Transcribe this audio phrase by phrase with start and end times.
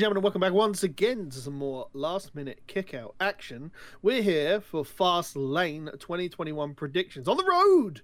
[0.00, 3.70] And gentlemen, welcome back once again to some more last minute kick out action.
[4.00, 8.00] We're here for Fastlane 2021 predictions on the road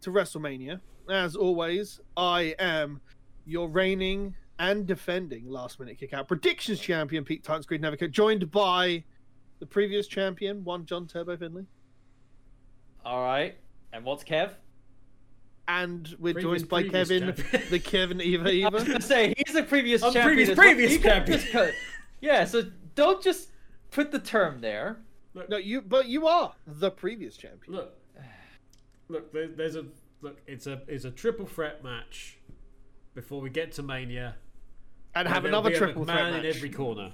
[0.00, 0.80] to WrestleMania.
[1.10, 3.02] As always, I am
[3.44, 8.50] your reigning and defending last minute kick out predictions champion, Pete Titans Creed Navigator, joined
[8.50, 9.04] by
[9.58, 11.66] the previous champion, one John Turbo Finley.
[13.04, 13.58] All right.
[13.92, 14.52] And what's Kev?
[15.68, 17.62] And we're Previous- joined by Kevin, champion.
[17.70, 20.26] the Kevin Eva I was gonna say he's the previous I'm champion.
[20.34, 20.66] previous- as well.
[20.66, 21.38] previous You could've champion.
[21.40, 21.74] just
[22.20, 22.62] Yeah, so
[22.94, 23.50] don't just
[23.90, 24.96] put the term there.
[25.48, 27.76] No, you, but you are the previous champion.
[27.76, 27.94] Look,
[29.08, 29.32] look.
[29.32, 29.84] There, there's a
[30.22, 30.38] look.
[30.48, 32.38] It's a it's a triple threat match
[33.14, 34.36] before we get to Mania.
[35.14, 36.44] And have another be a triple threat McMahon match.
[36.44, 37.12] in every corner.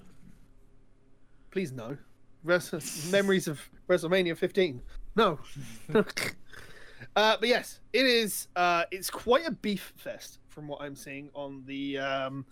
[1.50, 1.96] Please no.
[2.44, 4.80] Res- memories of WrestleMania 15.
[5.16, 5.38] No.
[7.16, 8.48] uh, but yes, it is.
[8.56, 12.46] Uh, it's quite a beef fest from what I'm seeing on the um,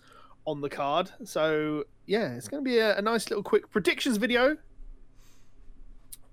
[0.47, 1.11] on the card.
[1.25, 4.57] So yeah, it's going to be a, a nice little quick predictions video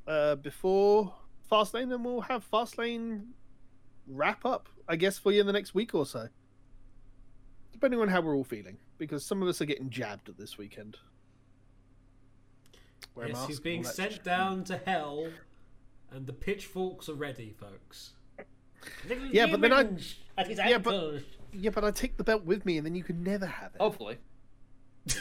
[0.07, 1.13] uh, before
[1.51, 3.25] Fastlane, and we'll have Fastlane
[4.07, 6.27] wrap up, I guess, for you in the next week or so,
[7.71, 8.77] depending on how we're all feeling.
[8.97, 10.97] Because some of us are getting jabbed this weekend.
[13.15, 15.27] Wear yes, he's being sent down to hell,
[16.11, 18.11] and the pitchforks are ready, folks.
[19.31, 19.89] Yeah, but then I-
[20.37, 23.03] at his Yeah, but- Yeah, but I take the belt with me, and then you
[23.03, 23.81] can never have it.
[23.81, 24.17] Hopefully.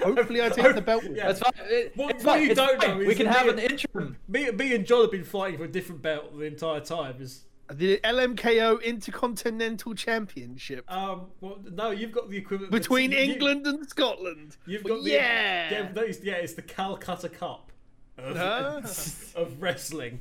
[0.00, 1.28] Hopefully, I take the belt with Yeah.
[1.28, 1.32] me.
[1.32, 1.52] That's fine.
[1.66, 2.42] It- What- it's what fine.
[2.42, 2.90] you It's don't fine.
[2.90, 4.16] know We is can have an interim.
[4.26, 7.20] Me, me and John have been fighting for a different belt the entire time.
[7.20, 13.66] Is The LMKO Intercontinental Championship um, well, no, you've got the equivalent between you- England
[13.66, 14.56] and Scotland.
[14.66, 15.70] You've Well, got the yeah.
[15.70, 17.70] yeah, that is, yeah, it's the Calcutta Cup
[18.18, 20.20] of, of wrestling.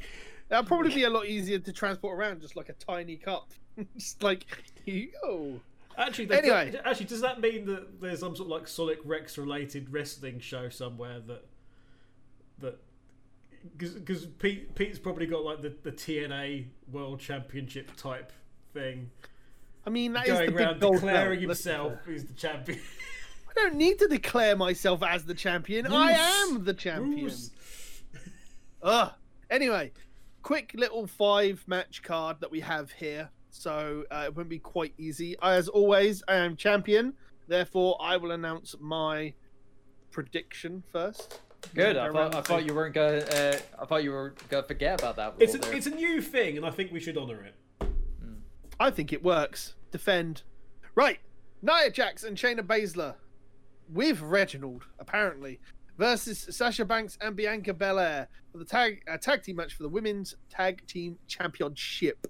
[0.50, 3.52] That'd probably be a lot easier to transport around, just like a tiny cup.
[3.96, 4.46] just like
[5.24, 5.60] go.
[5.98, 6.74] Actually, Anyway.
[6.84, 10.70] actually, does that mean that there's some sort of like Sonic Rex related wrestling show
[10.70, 11.46] somewhere that
[12.60, 12.80] that
[13.78, 18.32] because Pete Pete's probably got like the, the TNA World Championship type
[18.74, 19.12] thing
[19.86, 21.42] I mean, that is the going big around gold declaring belt.
[21.42, 22.80] Himself as the champion.
[23.50, 25.88] I don't need to declare myself as the champion.
[25.88, 27.24] I am the champion.
[27.24, 27.52] Moose.
[28.84, 29.12] Ugh.
[29.50, 29.92] Anyway,
[30.44, 33.30] quick little five match card that we have here.
[33.52, 35.36] So uh, it won't be quite easy.
[35.42, 37.14] As always, I am champion.
[37.48, 39.34] Therefore, I will announce my
[40.10, 41.42] prediction first.
[41.76, 41.98] Good.
[41.98, 43.18] I thought, I thought you weren't gonna.
[43.18, 45.36] Uh, I thought you were gonna forget about that.
[45.40, 47.56] It's a, it's a new thing, and I think we should honour it.
[48.80, 49.76] I think it works.
[49.92, 50.44] Defend.
[50.96, 51.20] Right.
[51.62, 53.14] Nia Jax and Shayna Baszler
[53.88, 55.60] with Reginald, apparently,
[56.02, 59.90] versus Sasha Banks and Bianca Belair for the tag uh, tag team match for the
[59.90, 62.26] women's tag team championship.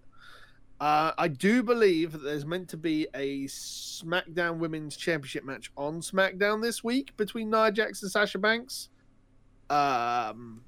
[0.82, 6.02] Uh, I do believe that there's meant to be a SmackDown Women's Championship match on
[6.02, 8.90] SmackDown this week between Nia Jax and Sasha Banks.
[9.70, 10.66] Um,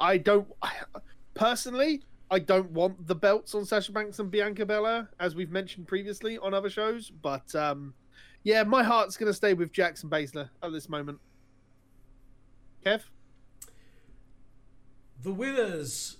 [0.00, 0.48] I don't
[1.34, 2.04] personally.
[2.30, 6.38] I don't want the belts on Sasha Banks and Bianca Belair, as we've mentioned previously
[6.38, 7.10] on other shows.
[7.10, 7.92] But um,
[8.44, 11.18] yeah, my heart's going to stay with Jax and Baszler at this moment.
[12.84, 13.02] Kev?
[15.22, 16.18] The winners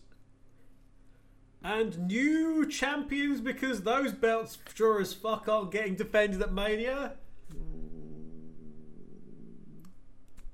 [1.62, 7.14] and new champions because those belts sure as fuck aren't getting defended at Mania.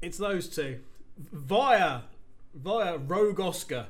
[0.02, 0.80] It's those two
[1.18, 2.02] via
[2.54, 3.86] via Rogue Oscar.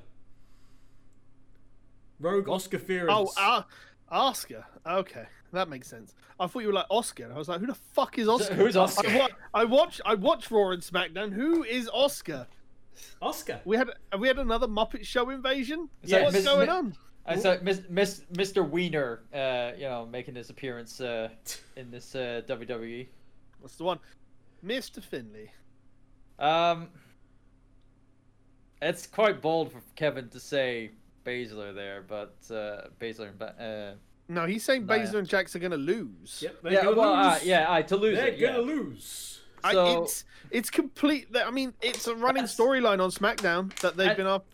[2.19, 2.79] Rogue Oscar
[3.09, 3.63] Oh, uh,
[4.11, 4.65] Oscar.
[4.87, 6.15] Okay, that makes sense.
[6.39, 7.25] I thought you were like Oscar.
[7.25, 8.55] and I was like, who the fuck is Oscar?
[8.55, 9.09] who's Oscar?
[9.09, 10.01] I, wa- I watch.
[10.05, 11.33] I watch Raw and SmackDown.
[11.33, 12.47] Who is Oscar?
[13.23, 13.61] Oscar.
[13.65, 15.89] We had we had another Muppet Show invasion.
[16.05, 16.95] Yeah, What's Miss- going Mi- on?
[17.27, 18.69] I saw Miss, Miss, Mr.
[18.69, 21.29] Wiener, uh, you know, making his appearance uh,
[21.77, 23.07] in this uh, WWE.
[23.61, 23.99] What's the one?
[24.65, 25.03] Mr.
[25.03, 25.51] Finley.
[26.39, 26.89] Um,
[28.83, 30.91] it's quite bold for Kevin to say
[31.25, 33.99] Baszler there, but uh, Baszler and Ba- uh,
[34.31, 35.01] No, he's saying Nia.
[35.01, 36.39] Baszler and Jax are going to lose.
[36.41, 38.57] Yep, they're yeah, gonna well, uh, yeah, uh, to lose they're gonna yeah.
[38.59, 39.41] lose.
[39.65, 41.27] I, it's it's complete.
[41.37, 44.47] I mean, it's a running storyline on SmackDown that they've I- been up.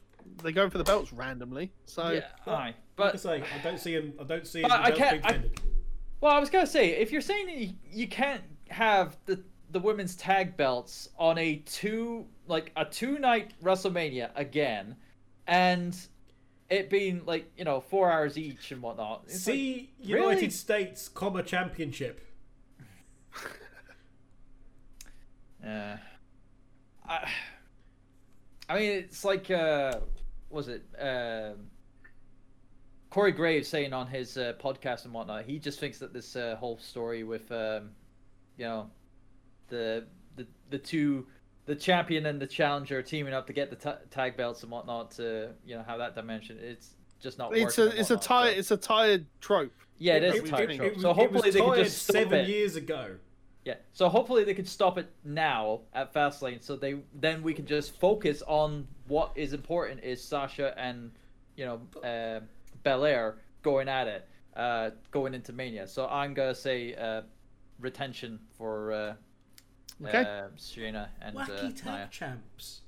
[0.43, 1.73] They're going for the belts randomly.
[1.85, 2.51] So yeah, aye.
[2.51, 4.15] Like I But say, I don't see him.
[4.19, 4.73] I don't see him.
[4.73, 5.51] I can't- I-
[6.21, 9.79] well, I was gonna say, if you're saying that you, you can't have the the
[9.79, 14.97] women's tag belts on a two like a two night WrestleMania again,
[15.47, 15.97] and
[16.71, 19.23] it being like you know four hours each and whatnot.
[19.27, 20.51] it's See like, United really?
[20.51, 22.21] States, comma championship.
[25.65, 25.97] Yeah.
[27.09, 27.29] I,
[28.69, 30.01] I mean, it's like, uh,
[30.51, 31.67] was it um
[33.11, 35.45] Corey Graves saying on his uh, podcast and whatnot?
[35.45, 37.91] He just thinks that this uh, whole story with, um,
[38.57, 38.91] you know,
[39.69, 41.27] the the the two
[41.67, 45.11] the champion and the challenger teaming up to get the ta- tag belts and whatnot
[45.13, 46.59] to you know have that dimension.
[46.61, 47.57] It's just not.
[47.57, 49.73] It's a and it's a tired so- it's a tired trope.
[49.99, 50.93] Yeah, it is it- a tired it- trope.
[50.97, 52.49] it so hopefully they can just stop seven it.
[52.49, 53.17] years ago.
[53.65, 53.75] Yeah.
[53.93, 57.99] So hopefully they could stop it now at Fastlane, so they then we can just
[57.99, 61.11] focus on what is important is Sasha and
[61.57, 62.41] you know uh,
[62.85, 65.89] Belair going at it, uh, going into Mania.
[65.89, 67.23] So I'm gonna say uh,
[67.81, 69.15] retention for uh,
[70.05, 70.19] Okay.
[70.21, 72.09] uh, Shayna and uh, tag Nia.
[72.11, 72.83] champs.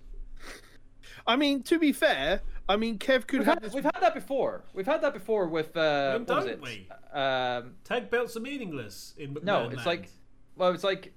[1.27, 3.97] I mean, to be fair, I mean Kev could We've have had, this we've had
[4.01, 4.65] that before.
[4.75, 6.61] We've had that before with uh, When what was don't it?
[6.63, 6.89] we?
[7.19, 9.87] Um, Tag belts are meaningless in McMahon No, it's land.
[9.87, 10.09] like,
[10.57, 11.13] well, it's like,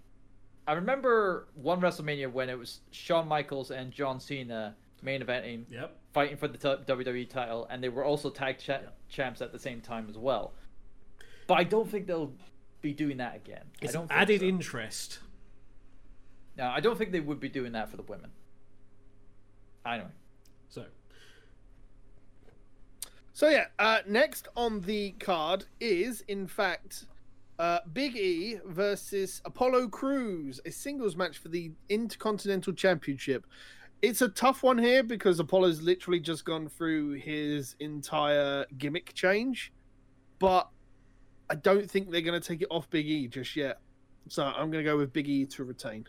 [0.67, 5.97] I remember one WrestleMania when it was Shawn Michaels and John Cena main eventing, Yep.
[6.13, 9.59] fighting for the t- WWE title, and they were also tag cha- champs at the
[9.59, 10.53] same time as well.
[11.47, 12.33] But I don't think they'll
[12.81, 13.63] be doing that again.
[13.81, 14.45] It's I don't think added so.
[14.47, 15.19] interest.
[16.57, 18.31] No, I don't think they would be doing that for the women.
[19.85, 20.09] Anyway,
[20.69, 20.85] So,
[23.33, 27.05] So yeah, uh, next on the card is in fact
[27.57, 33.45] uh, Big E versus Apollo Crews, a singles match for the Intercontinental Championship.
[34.01, 39.71] It's a tough one here because Apollo's literally just gone through his entire gimmick change,
[40.39, 40.69] but
[41.51, 43.79] I don't think they're going to take it off Big E just yet.
[44.27, 46.07] So I'm going to go with Big E to retain.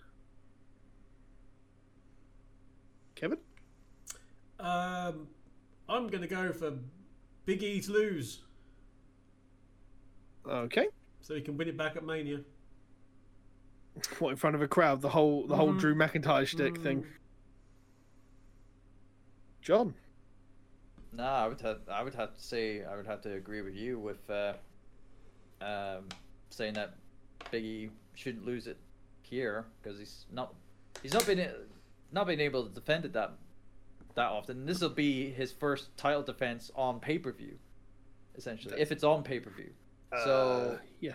[3.22, 3.38] Kevin?
[4.58, 5.28] um,
[5.88, 6.72] I'm going to go for
[7.46, 8.40] Big E to lose
[10.44, 10.88] Okay.
[11.20, 12.40] so he can win it back at Mania.
[14.18, 15.00] What in front of a crowd?
[15.02, 15.78] The whole the whole Mhm.
[15.78, 17.06] Drew McIntyre stick thing.
[19.60, 19.94] John.
[21.12, 23.76] no, I would have, I would have to say, I would have to agree with
[23.76, 24.54] you with uh,
[25.60, 26.08] um,
[26.50, 26.94] saying that
[27.52, 28.78] Biggie shouldn't lose it
[29.22, 30.54] here because he's not,
[31.02, 31.38] he's not been,
[32.12, 33.32] not been able to defend it that,
[34.14, 34.66] that often.
[34.66, 37.58] This will be his first title defense on pay per view,
[38.36, 39.70] essentially, if it's on pay per view.
[40.24, 41.14] So Uh, yeah.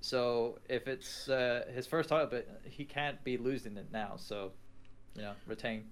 [0.00, 4.14] So if it's uh, his first title, but he can't be losing it now.
[4.16, 4.52] So,
[5.14, 5.84] you know, retain.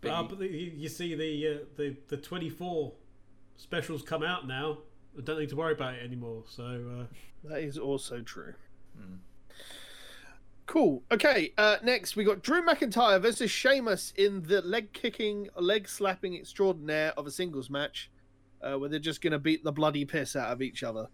[0.00, 2.92] Big Uh, but the, you you see the uh, the the 24
[3.56, 4.78] specials come out now.
[5.18, 6.44] I don't need to worry about it anymore.
[6.46, 8.52] So uh, That is also true.
[9.00, 9.18] Mm.
[10.66, 11.02] Cool.
[11.12, 11.52] Okay.
[11.56, 17.12] Uh, next, we got Drew McIntyre versus Sheamus in the leg kicking, leg slapping extraordinaire
[17.16, 18.10] of a singles match,
[18.62, 21.06] uh, where they're just going to beat the bloody piss out of each other.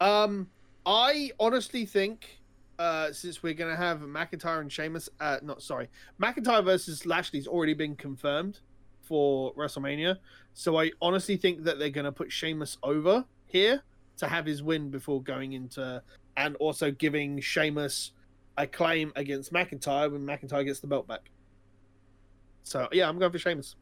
[0.00, 0.48] Um,
[0.84, 2.40] I honestly think,
[2.78, 5.88] uh, since we're going to have McIntyre and Sheamus, uh, not sorry,
[6.20, 8.60] McIntyre versus Lashley's already been confirmed
[9.02, 10.18] for WrestleMania.
[10.52, 13.82] So I honestly think that they're going to put Sheamus over here
[14.18, 16.02] to have his win before going into,
[16.36, 18.12] and also giving Sheamus
[18.60, 21.30] a claim against McIntyre when McIntyre gets the belt back.
[22.62, 23.74] So yeah, I'm going for Sheamus.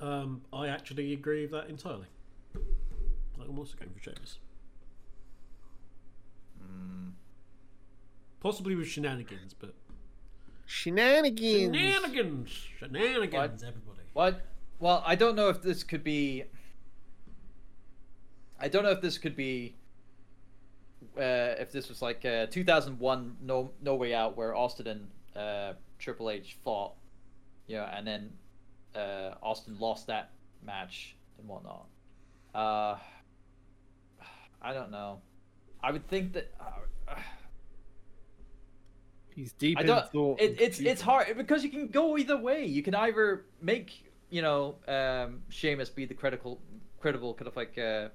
[0.00, 2.06] um, I actually agree with that entirely.
[3.40, 4.38] I'm also going for Sheamus.
[6.62, 7.12] Mm.
[8.40, 9.74] Possibly with shenanigans, but
[10.66, 11.74] Shenanigans.
[11.74, 14.02] shenanigans, shenanigans, everybody.
[14.12, 14.42] What?
[14.78, 16.44] Well, I don't know if this could be.
[18.60, 19.74] I don't know if this could be.
[21.16, 25.72] Uh, if this was like uh, 2001 No No Way Out, where Austin and uh,
[25.98, 26.92] Triple H fought,
[27.66, 28.32] you know, and then
[28.94, 30.30] uh, Austin lost that
[30.64, 31.86] match and whatnot.
[32.54, 32.96] Uh,
[34.60, 35.20] I don't know.
[35.82, 36.52] I would think that.
[36.60, 37.14] Uh,
[39.34, 40.10] He's deep I don't.
[40.10, 40.40] thought.
[40.40, 42.64] It, it's it's hard because you can go either way.
[42.64, 46.60] You can either make you know um, Sheamus be the critical,
[46.98, 48.08] critical kind of like uh,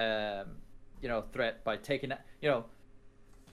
[0.00, 0.46] um,
[1.00, 2.64] you know threat by taking you know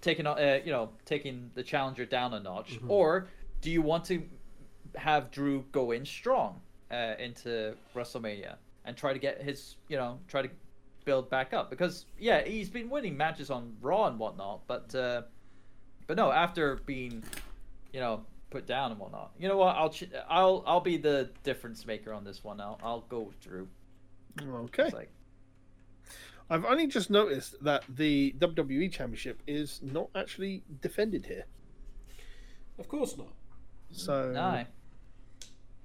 [0.01, 3.27] taking uh, you know taking the challenger down a notch, or
[3.62, 4.23] do you want to
[4.95, 10.19] have Drew go in strong uh, into WrestleMania and try to get his you know
[10.27, 10.50] try to
[11.05, 14.93] build back up because yeah he's been winning matches on Raw and whatnot, but.
[14.93, 15.23] Uh,
[16.07, 17.23] but no, after being,
[17.91, 19.31] you know, put down and whatnot.
[19.39, 19.75] You know what?
[19.75, 22.59] I'll ch- I'll I'll be the difference maker on this one.
[22.59, 23.67] I'll I'll go through.
[24.41, 24.83] okay.
[24.83, 25.12] It's like
[26.50, 31.45] I've only just noticed that the WWE Championship is not actually defended here.
[32.77, 33.33] Of course not.
[33.91, 34.65] So no.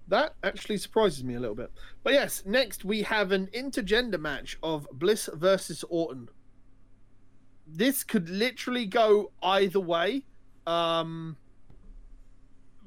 [0.09, 1.71] that actually surprises me a little bit.
[2.03, 6.29] But yes, next we have an intergender match of Bliss versus Orton.
[7.67, 10.25] This could literally go either way.
[10.67, 11.37] Um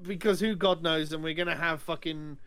[0.02, 2.40] because who God knows, and we're gonna have fucking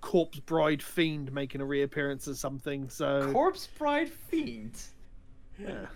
[0.00, 2.88] Corpse Bride Fiend making a reappearance or something.
[2.88, 4.80] So Corpse Bride Fiend.
[5.58, 5.86] yeah.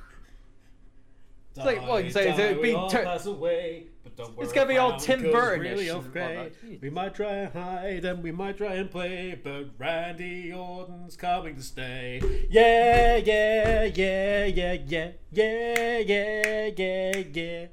[1.56, 4.52] It's like, well, you say, Die, it'd be all tur- pass away, but don't It's
[4.52, 6.50] gonna be all about it, Burton-ish Really okay.
[6.80, 11.54] We might try and hide and we might try and play, but Randy Orton's coming
[11.54, 12.20] to stay.
[12.50, 17.66] Yeah, yeah, yeah, yeah, yeah, yeah, yeah, yeah, yeah.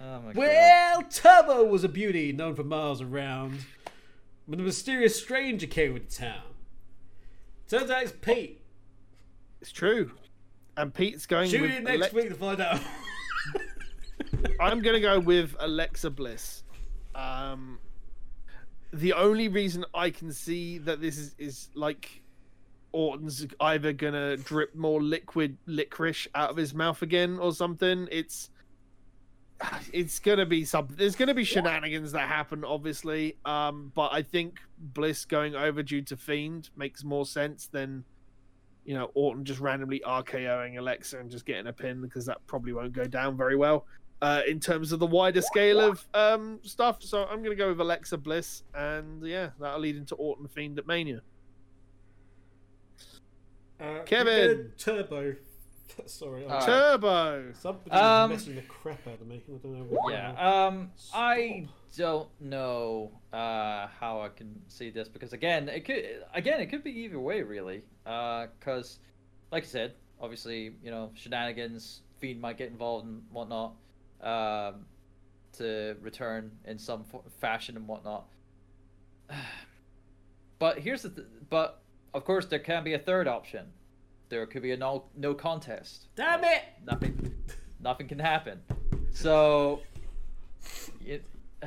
[0.00, 0.36] Oh my god.
[0.36, 3.58] Well, Turbo was a beauty known for miles around.
[4.46, 6.42] When the mysterious stranger came into town,
[7.68, 8.62] turns out it's Pete.
[9.60, 10.12] It's true.
[10.76, 12.80] And Pete's going Tune with in next Alex- week to find out.
[14.60, 16.62] I'm gonna go with Alexa Bliss.
[17.14, 17.78] Um,
[18.92, 22.22] the only reason I can see that this is is like
[22.92, 28.06] Orton's either gonna drip more liquid licorice out of his mouth again or something.
[28.12, 28.50] It's
[29.92, 30.96] it's gonna be something.
[30.96, 33.36] There's gonna be shenanigans that happen, obviously.
[33.44, 38.04] Um, but I think Bliss going over due to Fiend makes more sense than
[38.84, 42.72] you know Orton just randomly RKOing Alexa and just getting a pin because that probably
[42.72, 43.86] won't go down very well
[44.22, 47.02] uh, in terms of the wider scale of um, stuff.
[47.02, 50.78] So I'm going to go with Alexa Bliss, and yeah, that'll lead into Orton Fiend
[50.78, 51.20] at Mania.
[53.78, 54.72] Uh, Kevin.
[54.78, 55.36] Turbo.
[56.06, 56.66] Sorry, I'm Alright.
[56.66, 57.52] Turbo.
[57.58, 59.42] Somebody's Um, messing the crap out of me.
[59.48, 60.12] I don't know what.
[60.12, 60.66] Yeah.
[60.66, 61.66] Um, I
[61.96, 66.84] don't know uh, how I can see this because again, it could again it could
[66.84, 67.82] be either way really.
[68.04, 68.98] Because,
[69.50, 73.74] like I said, obviously you know shenanigans, Fiend might get involved and whatnot,
[74.22, 74.84] um,
[75.58, 78.26] to return in some f- fashion and whatnot.
[80.58, 81.82] But here's the th- but
[82.14, 83.66] of course there can be a third option.
[84.28, 86.06] There could be a no no contest.
[86.16, 86.62] Damn it!
[86.84, 87.34] Nothing,
[87.80, 88.60] nothing can happen.
[89.12, 89.80] So,
[91.04, 91.24] it,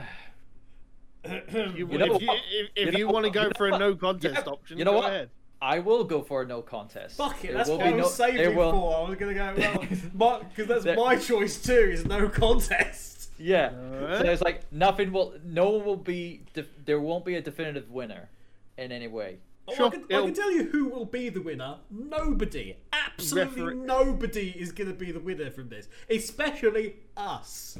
[1.25, 3.77] You, You know if you, if, if You you know want to go for a
[3.77, 4.51] no contest Yeah.
[4.51, 5.09] option, You know go what?
[5.09, 5.29] ahead.
[5.61, 7.17] I will go for a no contest.
[7.17, 8.95] Fuck it, There that's will what be I was no- saving will- for.
[9.05, 13.31] I was gonna go, well, because that's There- my choice too, is no contest.
[13.37, 13.71] Yeah.
[13.73, 14.17] Alright.
[14.17, 17.89] So there's like nothing will, no one will be, def- there won't be a definitive
[17.91, 18.29] winner,
[18.77, 19.39] in any way.
[19.71, 21.77] Oh, Sure, I, can, I can tell you who will be the winner.
[21.91, 22.77] Nobody.
[22.93, 25.87] Absolutely Referee- nobody is going to be the winner from this.
[26.09, 27.77] Especially us.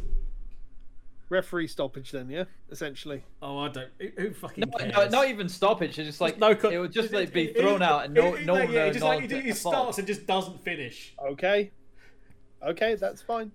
[1.29, 3.23] Referee stoppage, then, yeah, essentially.
[3.41, 3.89] Oh, I don't.
[3.99, 4.93] Who, who fucking No, cares?
[5.11, 5.99] no, not even stoppage.
[5.99, 8.33] It's just like no con- it would just like be thrown it- out and no,
[8.33, 11.13] it- no it- one yeah, knows just like it, it starts and just doesn't finish.
[11.23, 11.71] Okay.
[12.65, 13.51] Okay, that's fine.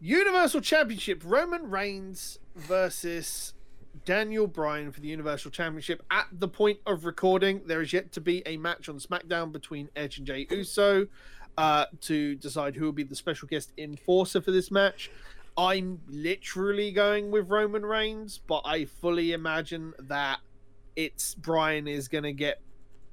[0.00, 3.52] Universal Championship Roman Reigns versus
[4.04, 6.02] Daniel Bryan for the Universal Championship.
[6.10, 9.88] At the point of recording, there is yet to be a match on SmackDown between
[9.94, 11.06] Edge and Jay Uso
[11.56, 15.10] uh, to decide who will be the special guest enforcer for this match.
[15.56, 20.40] I'm literally going with Roman Reigns, but I fully imagine that
[20.96, 22.60] it's Bryan is going to get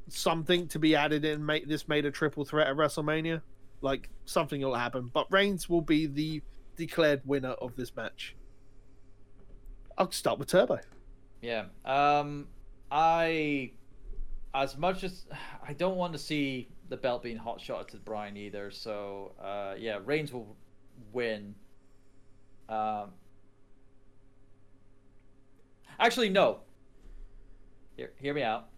[0.08, 3.42] something to be added in, make this made a triple threat at WrestleMania.
[3.82, 6.42] Like something will happen, but Reigns will be the
[6.76, 8.36] declared winner of this match.
[10.00, 10.80] I'll start with Turbo.
[11.42, 11.66] Yeah.
[11.84, 12.48] Um,
[12.90, 13.72] I,
[14.56, 15.26] as much as
[15.62, 19.76] I don't want to see the belt being hot shot to Bryan either, so uh,
[19.78, 20.56] yeah, Reigns will
[21.12, 21.54] win.
[22.70, 23.12] Um,
[26.00, 26.62] actually, no.
[27.98, 28.70] Hear, hear me out.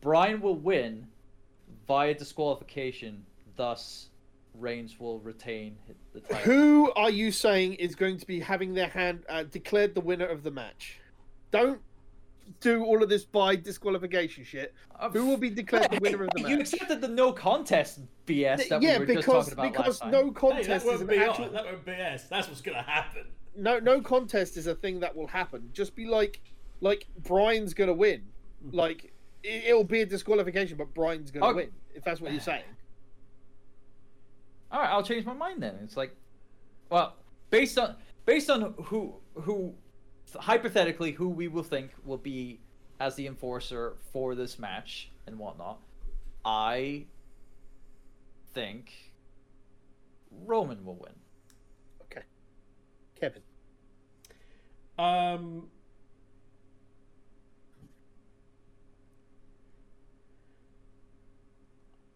[0.00, 1.06] Bryan will win
[1.86, 3.24] via disqualification,
[3.56, 4.08] thus
[4.58, 5.76] Reigns will retain
[6.12, 6.36] the title.
[6.38, 10.26] Who are you saying is going to be having their hand uh, declared the winner
[10.26, 10.98] of the match?
[11.50, 11.80] Don't
[12.60, 14.72] do all of this by disqualification shit.
[14.98, 16.50] Uh, Who will be declared the winner of the match?
[16.50, 16.72] You match?
[16.72, 20.02] accepted the no contest BS that yeah, we were just because talking about because last
[20.02, 20.10] time.
[20.12, 21.50] no Hey, that contest is won't an be actual.
[21.50, 22.28] That won't BS.
[22.28, 23.24] That's what's going to happen.
[23.56, 25.68] no no contest is a thing that will happen.
[25.72, 26.40] Just be like
[26.80, 28.22] like Bryan's gonna win.
[28.72, 31.54] Like it, it'll be a disqualification, but Bryan's gonna Oh.
[31.54, 31.70] win.
[31.94, 32.64] If that's what you're saying.
[34.76, 35.78] All right, I'll change my mind then.
[35.82, 36.14] It's like,
[36.90, 37.16] well,
[37.48, 39.72] based on based on who who
[40.34, 42.60] hypothetically who we will think will be
[43.00, 45.78] as the enforcer for this match and whatnot,
[46.44, 47.06] I
[48.52, 48.92] think
[50.44, 51.14] Roman will win.
[52.02, 52.26] Okay.
[53.18, 53.40] Kevin.
[54.98, 55.68] Um.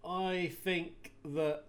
[0.04, 1.64] I think that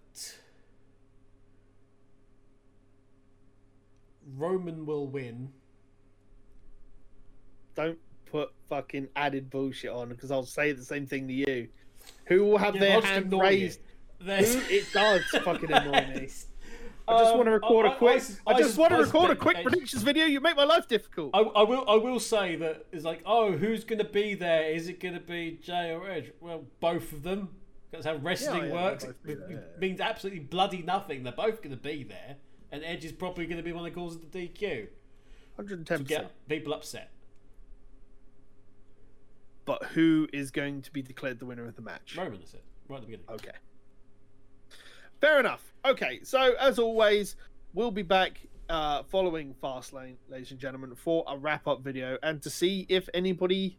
[4.36, 5.50] Roman will win.
[7.74, 11.68] Don't put fucking added bullshit on because I'll say the same thing to you.
[12.26, 13.80] Who will have Yeah, their hand raised?
[14.20, 16.28] Who it does fucking annoy me.
[17.08, 18.22] I just Um, want to record I- a quick.
[18.46, 20.24] I- I, I just want to record a quick predictions video.
[20.26, 21.30] You make my life difficult.
[21.34, 21.84] I, I will.
[21.88, 24.70] I will say that it's like, oh, who's going to be there?
[24.70, 26.30] Is it going to be Jay or Edge?
[26.40, 27.48] Well, both of them,
[27.90, 29.04] That's how wrestling yeah, they'll works.
[29.04, 31.24] It, it means absolutely bloody nothing.
[31.24, 32.36] They're both going to be there,
[32.72, 34.88] and Edge is probably going to be one of that causes the DQ
[35.56, 37.10] Hundred and to get people upset.
[39.64, 42.16] But who is going to be declared the winner of the match?
[42.16, 42.64] Roman, that's it.
[42.88, 43.26] Right at the beginning.
[43.30, 43.56] Okay.
[45.20, 45.72] Fair enough.
[45.84, 47.36] Okay, so as always,
[47.74, 52.42] we'll be back uh, following Fastlane, ladies and gentlemen, for a wrap up video and
[52.42, 53.78] to see if anybody,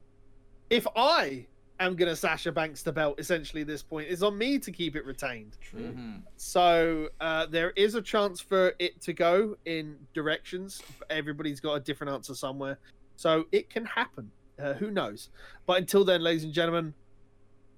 [0.70, 1.48] if I
[1.80, 4.72] am going to Sasha Banks the belt, essentially, at this point, is on me to
[4.72, 5.58] keep it retained.
[5.62, 5.94] True.
[5.94, 6.22] Mhm.
[6.36, 10.82] So uh, there is a chance for it to go in directions.
[11.10, 12.78] Everybody's got a different answer somewhere.
[13.16, 14.32] So it can happen.
[14.60, 15.30] Uh, who knows?
[15.66, 16.94] But until then, ladies and gentlemen,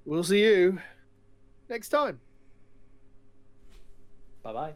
[0.06, 0.80] we'll see you
[1.70, 2.20] next time.
[4.44, 4.72] Bye bye.
[4.72, 4.76] Bye.